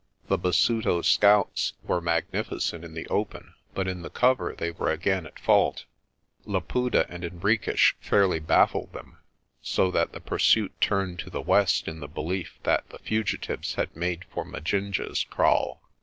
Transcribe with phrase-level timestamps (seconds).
[0.29, 5.27] The Basuto scouts were magnificent in the open but in the cover they were again
[5.27, 5.85] at fault.
[6.43, 9.19] Laputa and Henriques fairly baffled them,
[9.61, 13.95] so that the pursuit turned to the west in the belief that the fugitives had
[13.95, 15.81] made for Majinje's kraal.